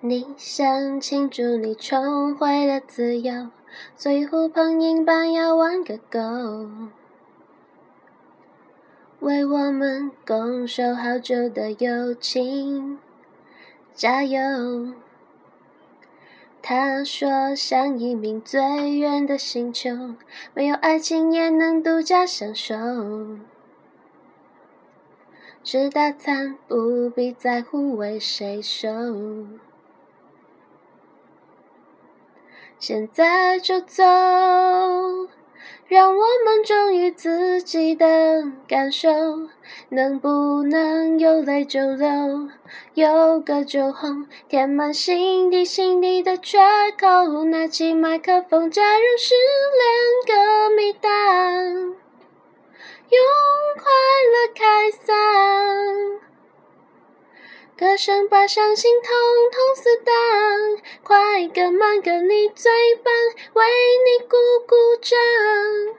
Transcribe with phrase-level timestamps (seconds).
[0.00, 3.48] 你想庆祝你重回了自由，
[3.96, 6.20] 所以呼朋引伴要玩个够，
[9.18, 13.00] 为我们拱手好久的友情
[13.92, 14.92] 加油。
[16.62, 18.60] 他说，像一名最
[18.98, 20.14] 远的星球，
[20.54, 22.76] 没有爱情也能独家享受。
[25.64, 28.88] 吃大餐不必在乎为谁收，
[32.80, 34.04] 现在就走，
[35.88, 39.08] 让我们忠于自己的感受。
[39.90, 42.48] 能不能有泪就流，
[42.94, 46.58] 有歌就红，填满心底心底的缺
[46.98, 47.44] 口。
[47.44, 49.34] 拿起麦克风，加入失
[49.80, 51.10] 恋歌迷档。
[53.10, 53.20] 用
[53.76, 53.90] 快
[54.32, 56.20] 乐开嗓，
[57.76, 59.10] 歌声把伤心统
[59.50, 60.14] 统撕荡，
[61.38, 62.68] 快歌慢歌你最
[63.04, 63.14] 棒，
[63.52, 63.64] 为
[64.04, 64.36] 你鼓
[64.66, 65.97] 鼓掌。